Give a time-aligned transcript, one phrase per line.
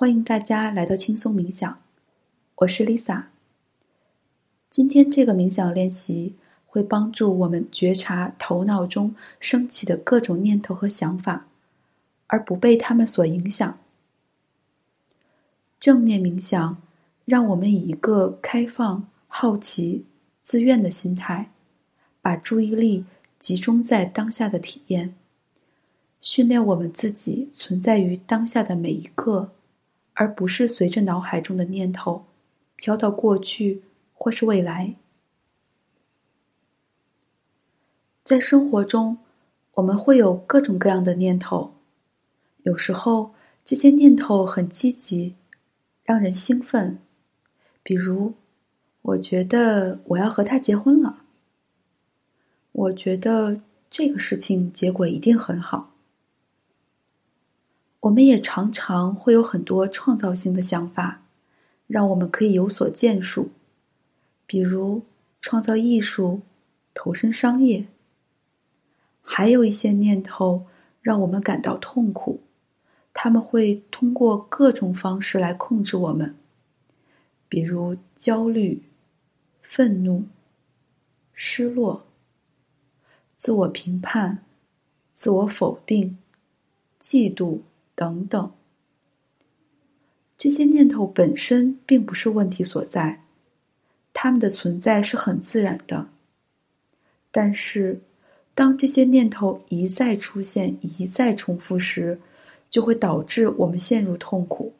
[0.00, 1.78] 欢迎大家来到轻松冥想，
[2.54, 3.24] 我是 Lisa。
[4.70, 11.48] 今天这个冥想练习会帮助我们觉察头脑中升起的各种念头和想法，
[12.28, 13.78] 而不被他们所影响。
[15.78, 16.80] 正念冥想
[17.26, 20.06] 让我们以一个开放、好奇、
[20.42, 21.50] 自愿的心态，
[22.22, 23.04] 把注意力
[23.38, 25.14] 集中在当下的体验。
[26.22, 29.50] 训练我们自己存在于当下的每一刻，
[30.20, 32.26] 而不是随着脑海中的念头
[32.76, 34.94] 飘到过去或是未来。
[38.22, 39.16] 在生活中，
[39.72, 41.72] 我们会有各种各样的念头，
[42.64, 43.32] 有时候
[43.64, 45.36] 这些念头很积极，
[46.04, 46.98] 让人兴奋，
[47.82, 48.34] 比如
[49.00, 51.24] “我觉得我要和他结婚了
[52.72, 55.94] ”，“我觉得这个事情结果一定很好”。
[58.00, 61.22] 我们也常常会有很多创造性的想法，
[61.86, 63.50] 让我们可以有所建树，
[64.46, 65.02] 比如
[65.40, 66.40] 创造艺术、
[66.94, 67.86] 投身商业。
[69.22, 70.66] 还有一些念头
[71.02, 72.40] 让我们感到痛苦，
[73.12, 76.34] 他们会通过各种方式来控制我们，
[77.50, 78.82] 比如焦虑、
[79.60, 80.24] 愤怒、
[81.34, 82.06] 失落、
[83.34, 84.42] 自我评判、
[85.12, 86.16] 自我否定、
[86.98, 87.60] 嫉妒。
[88.00, 88.50] 等等，
[90.38, 93.22] 这些念头本身并不是问题所在，
[94.14, 96.08] 它们的存在是很自然的。
[97.30, 98.00] 但是，
[98.54, 102.18] 当这些念头一再出现、一再重复时，
[102.70, 104.72] 就会导致我们陷入痛苦。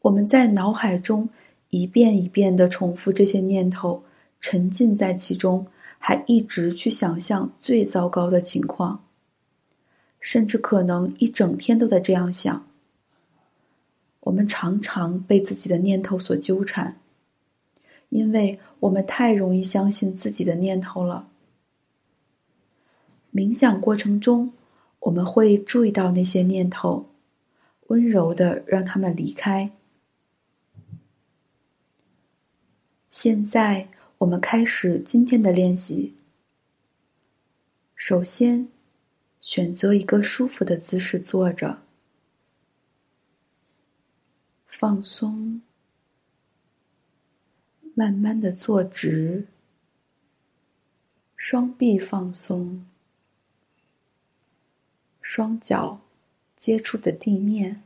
[0.00, 1.28] 我们在脑海中
[1.68, 4.02] 一遍一遍的重复这些念头，
[4.40, 5.66] 沉浸在其中，
[5.98, 9.04] 还一直去想象最糟糕的情况。
[10.20, 12.66] 甚至可能一整天都在这样想。
[14.20, 17.00] 我们常常被自己的念头所纠缠，
[18.10, 21.28] 因为我们太容易相信自己的念头了。
[23.32, 24.52] 冥想过程中，
[25.00, 27.08] 我们会注意到那些念头，
[27.86, 29.70] 温柔的让他们离开。
[33.08, 36.14] 现在，我们开始今天的练习。
[37.94, 38.68] 首先。
[39.50, 41.78] 选择一个舒服的姿势坐着，
[44.66, 45.62] 放松，
[47.94, 49.46] 慢慢的坐直，
[51.34, 52.84] 双臂放松，
[55.22, 56.02] 双脚
[56.54, 57.82] 接触的地面，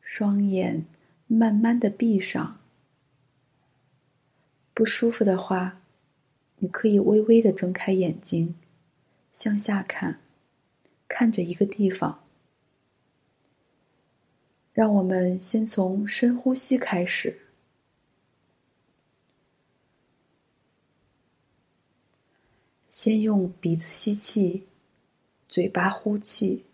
[0.00, 0.84] 双眼
[1.28, 2.58] 慢慢的闭上。
[4.74, 5.80] 不舒服的话，
[6.58, 8.56] 你可以微微的睁开眼睛。
[9.34, 10.20] 向下看，
[11.08, 12.24] 看着一个地方。
[14.72, 17.40] 让我们先从深呼吸开始，
[22.88, 24.68] 先用鼻子吸气，
[25.48, 26.64] 嘴巴呼气。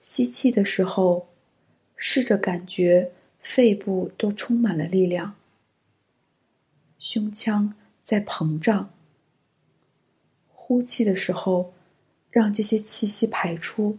[0.00, 1.28] 吸气的时候，
[1.94, 5.36] 试着感觉肺部都充满了力量，
[6.98, 8.92] 胸腔在膨胀。
[10.70, 11.74] 呼气的时候，
[12.30, 13.98] 让这些气息排出，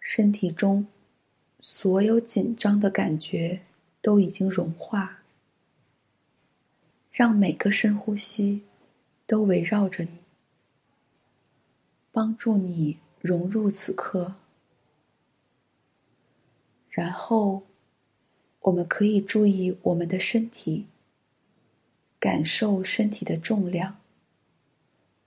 [0.00, 0.86] 身体中
[1.60, 3.60] 所有紧张的感觉
[4.00, 5.18] 都已经融化。
[7.10, 8.62] 让每个深呼吸
[9.26, 10.16] 都围绕着你，
[12.10, 14.36] 帮助你融入此刻。
[16.88, 17.64] 然后，
[18.60, 20.86] 我们可以注意我们的身体。
[22.20, 24.00] 感受身体的重量、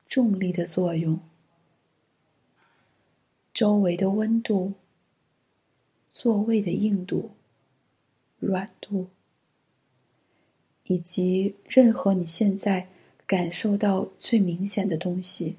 [0.07, 1.19] 重力的作用、
[3.53, 4.74] 周围的温度、
[6.12, 7.31] 座位的硬度、
[8.40, 9.07] 软度，
[10.84, 12.90] 以及任何你现在
[13.26, 15.55] 感受到最明显的东西。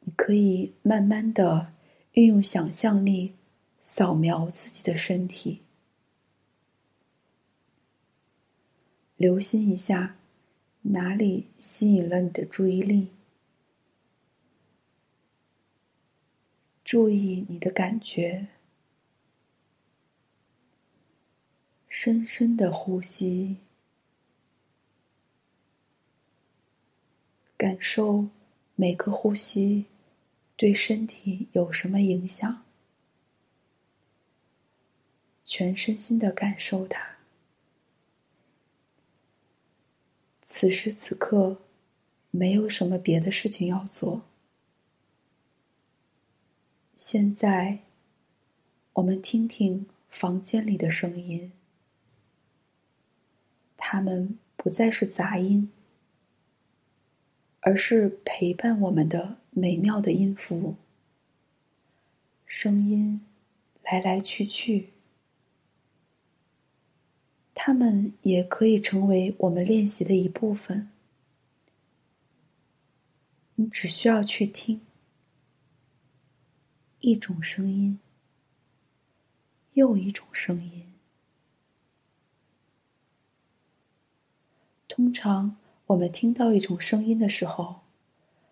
[0.00, 1.72] 你可以慢慢的
[2.12, 3.32] 运用想象力，
[3.80, 5.63] 扫描自己的身体。
[9.24, 10.16] 留心一下，
[10.82, 13.08] 哪里吸引了你的注意力？
[16.84, 18.48] 注意你的感觉，
[21.88, 23.56] 深深的呼吸，
[27.56, 28.28] 感受
[28.74, 29.86] 每个呼吸
[30.54, 32.62] 对身体有什么影响，
[35.42, 37.13] 全身心的感受它。
[40.46, 41.56] 此时此刻，
[42.30, 44.26] 没有什么别的事情要做。
[46.94, 47.78] 现在，
[48.92, 51.50] 我们听听房间里的声音，
[53.74, 55.72] 它们不再是杂音，
[57.60, 60.76] 而是陪伴我们的美妙的音符。
[62.44, 63.22] 声音
[63.82, 64.93] 来来去去。
[67.54, 70.90] 它们也可以成为我们练习的一部分。
[73.54, 74.80] 你只需要去听
[76.98, 78.00] 一种声音，
[79.74, 80.92] 又一种声音。
[84.88, 87.82] 通常，我们听到一种声音的时候，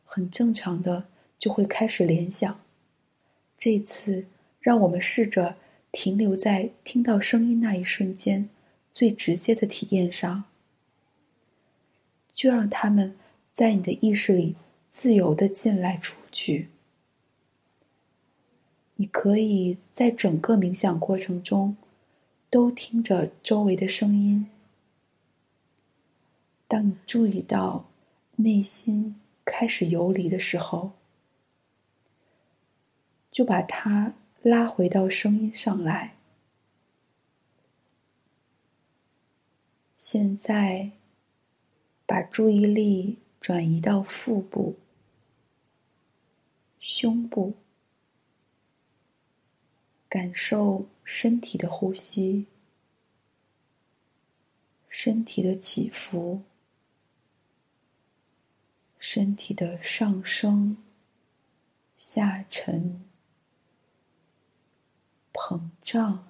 [0.04, 2.60] 很正常的就会开始联想。
[3.56, 4.26] 这次，
[4.60, 5.56] 让我们试着
[5.90, 8.48] 停留在听到声音那一瞬间。
[8.92, 10.44] 最直接的体验上，
[12.32, 13.16] 就让他们
[13.52, 14.54] 在你的意识里
[14.88, 16.68] 自由的进来出去。
[18.96, 21.76] 你可以在整个冥想过程中
[22.50, 24.46] 都听着周围的声音。
[26.68, 27.88] 当你注意到
[28.36, 30.92] 内心开始游离的时候，
[33.30, 36.11] 就把它拉回到声音上来。
[40.04, 40.90] 现在，
[42.06, 44.76] 把注意力转移到腹部、
[46.80, 47.54] 胸部，
[50.08, 52.48] 感受身体的呼吸、
[54.88, 56.42] 身体的起伏、
[58.98, 60.76] 身体的上升、
[61.96, 63.04] 下沉、
[65.32, 66.26] 膨胀、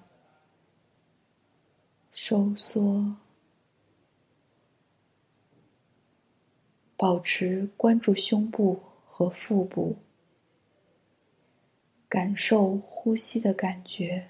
[2.11, 3.15] 收缩。
[7.03, 9.97] 保持关注胸部和腹部，
[12.07, 14.29] 感受呼吸的感觉，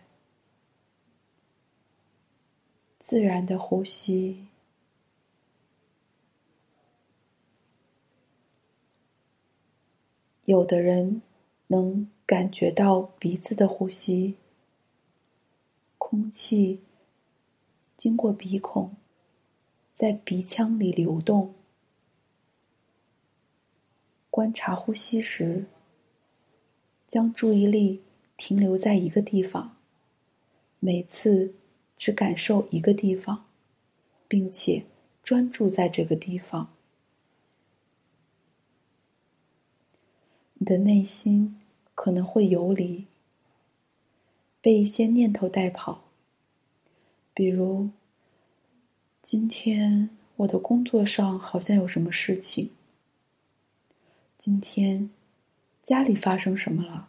[2.97, 4.47] 自然的呼吸。
[10.45, 11.21] 有的人
[11.67, 14.37] 能感觉到鼻子的呼吸，
[15.99, 16.81] 空气
[17.95, 18.95] 经过鼻孔，
[19.93, 21.53] 在鼻腔里流动。
[24.33, 25.67] 观察呼吸时，
[27.07, 28.01] 将注意力
[28.35, 29.77] 停留在一个地方，
[30.79, 31.53] 每次
[31.95, 33.45] 只感受一个地方，
[34.27, 34.85] 并且
[35.21, 36.73] 专注在这个地方。
[40.55, 41.59] 你的内心
[41.93, 43.05] 可能会游离，
[44.59, 46.05] 被一些念头带跑，
[47.35, 47.91] 比如：
[49.21, 52.71] 今天我的工作上好像有什么事情。
[54.45, 55.09] 今天
[55.81, 57.07] 家里发生什么了？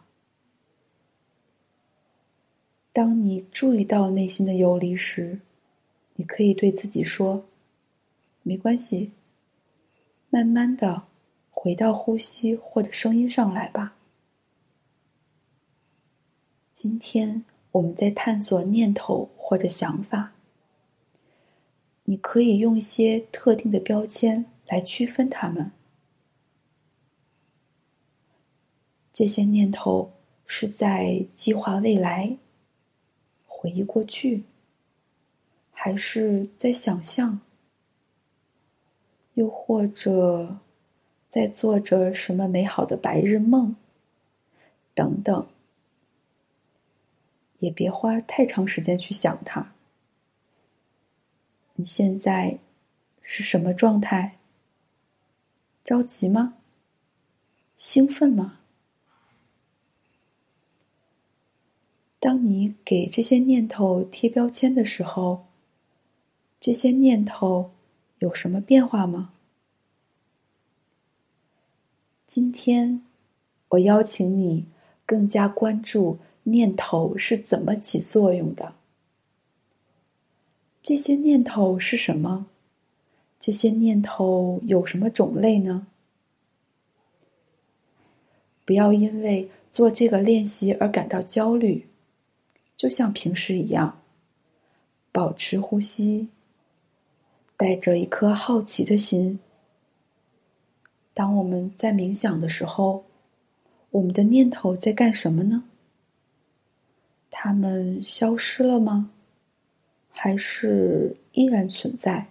[2.93, 5.41] 当你注意到内心的游离时，
[6.15, 7.45] 你可以对自己说
[8.41, 9.11] ：“没关系，
[10.29, 11.03] 慢慢的
[11.51, 13.97] 回到呼吸或者声音上来吧。”
[16.71, 20.31] 今天我们在探索念头或者想法，
[22.05, 25.73] 你可以用一些特定的标签来区分它们。
[29.15, 30.11] 这些念头
[30.45, 32.37] 是在计划未来、
[33.47, 34.43] 回忆过去，
[35.71, 37.39] 还是在想象？
[39.35, 40.57] 又或者
[41.29, 43.77] 在做着什么美好的白日梦？
[44.93, 45.47] 等等，
[47.59, 49.71] 也别花太长时间去想它。
[51.75, 52.59] 你现在
[53.21, 54.37] 是什么状态？
[55.85, 56.55] 着急吗？
[57.77, 58.59] 兴奋吗？
[62.25, 65.45] 当你给这些念头贴标签的时候，
[66.59, 67.69] 这些念头
[68.17, 69.31] 有什么变化吗？
[72.25, 73.03] 今天，
[73.67, 74.65] 我邀请你
[75.05, 78.73] 更加关注念头是怎么起作用的。
[80.81, 82.47] 这些念头是什么？
[83.39, 85.85] 这些念头有什么种类呢？
[88.65, 91.85] 不要因为做这个练习而感到焦虑。
[92.85, 93.99] 就像平时一样，
[95.11, 96.29] 保持呼吸，
[97.57, 99.39] 带着一颗好奇的心。
[101.11, 103.03] 当我们在冥想的时候，
[103.89, 105.63] 我们的念头在干什么呢？
[107.31, 109.09] 它们消失了吗？
[110.11, 112.27] 还是依然存在？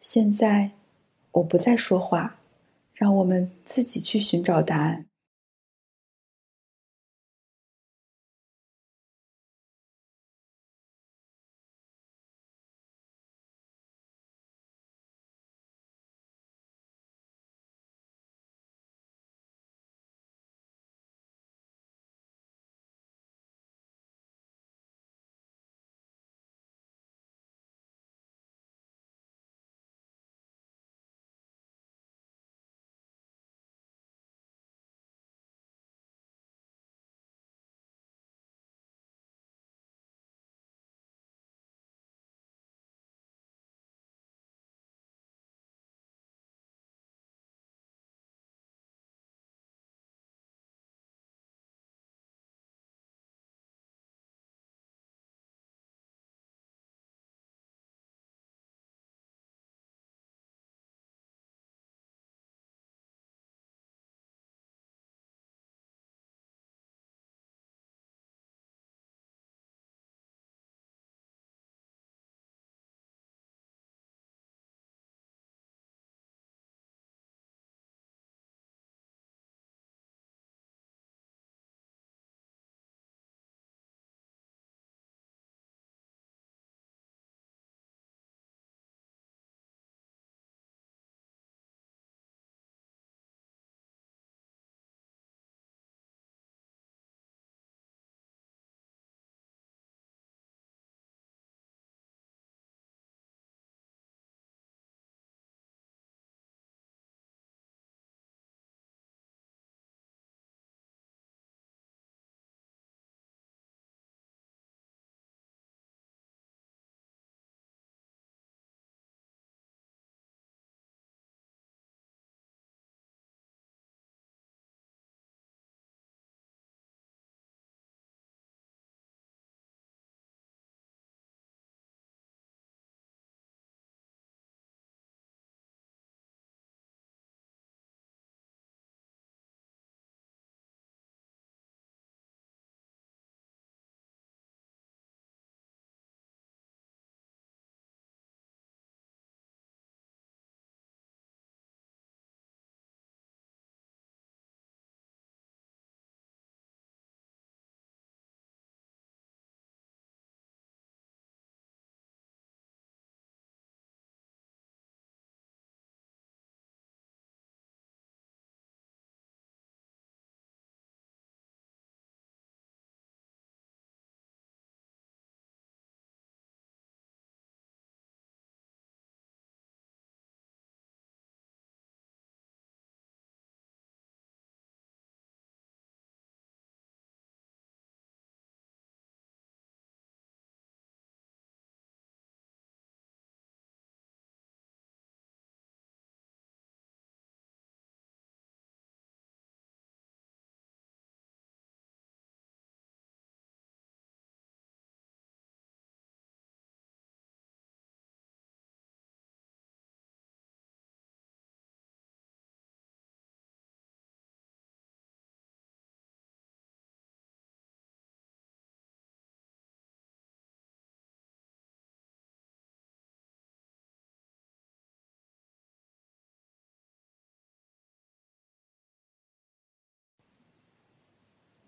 [0.00, 0.72] 现在，
[1.30, 2.36] 我不再说话，
[2.92, 5.06] 让我们自己去寻找答案。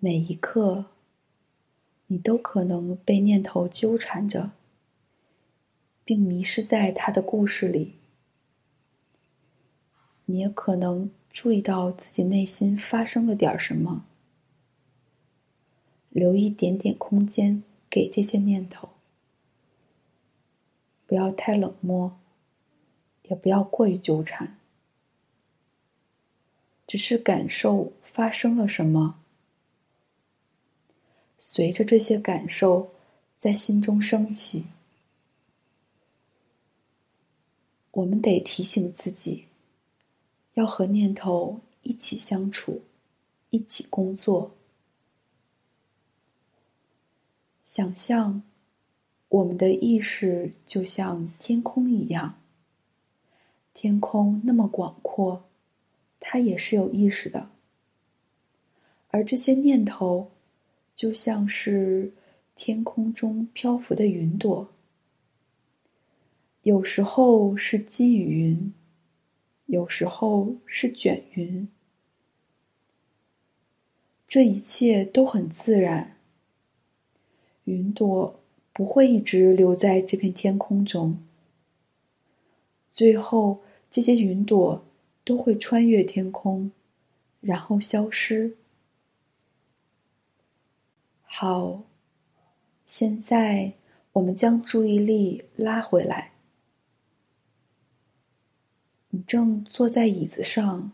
[0.05, 0.85] 每一刻，
[2.09, 4.51] 你都可能被念头纠缠着，
[6.05, 7.95] 并迷失在他的故事里。
[10.27, 14.05] 你也可能注意到自己内心发生了点什么，
[16.11, 18.91] 留一点点空间给这些念头，
[21.07, 22.15] 不要太冷漠，
[23.23, 24.59] 也不要过于纠缠，
[26.87, 29.21] 只是感受发生了什么。
[31.47, 32.91] 随着这些感受
[33.37, 34.65] 在心中升起，
[37.91, 39.45] 我们得提醒自己，
[40.55, 42.81] 要和念头一起相处，
[43.51, 44.55] 一起工作。
[47.63, 48.43] 想象
[49.29, 52.41] 我们的意识就像天空一样，
[53.75, 55.45] 天空那么广阔，
[56.19, 57.51] 它也是有意识的，
[59.09, 60.31] 而这些念头。
[60.95, 62.13] 就像是
[62.55, 64.69] 天空中漂浮的云朵，
[66.63, 68.73] 有时候是积云，
[69.67, 71.69] 有时候是卷云，
[74.25, 76.17] 这一切都很自然。
[77.65, 78.41] 云朵
[78.73, 81.19] 不会一直留在这片天空中，
[82.93, 84.85] 最后这些云朵
[85.25, 86.71] 都会穿越天空，
[87.41, 88.57] 然后消失。
[91.37, 91.83] 好，
[92.87, 93.73] 现在
[94.13, 96.31] 我们将注意力拉回来。
[99.11, 100.93] 你正坐在椅子上，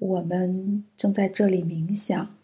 [0.00, 2.34] 我们正在这里冥想。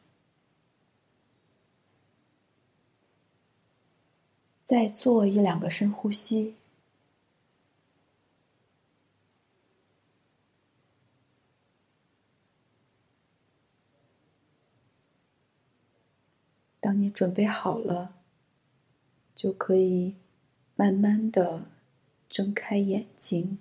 [4.64, 6.54] 再做一两个深呼吸。
[16.94, 18.14] 当你准备好了，
[19.34, 20.14] 就可以
[20.76, 21.62] 慢慢的。
[22.28, 23.58] 睁开眼睛。